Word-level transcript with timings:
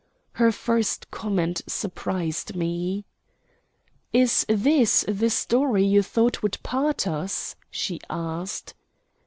Her 0.31 0.51
first 0.51 1.11
comment 1.11 1.61
surprised 1.67 2.55
me. 2.55 3.05
"Is 4.11 4.47
this 4.49 5.05
the 5.07 5.29
story 5.29 5.85
you 5.85 6.01
thought 6.01 6.41
would 6.41 6.57
part 6.63 7.05
us?" 7.05 7.55
she 7.69 7.99
asked. 8.09 8.73